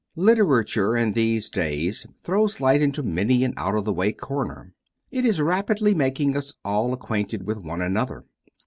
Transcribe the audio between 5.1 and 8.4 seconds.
It is rapidly making us all acquainted with one another.